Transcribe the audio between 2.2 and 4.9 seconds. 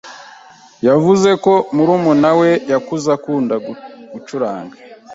we yakuze akunda gucuranga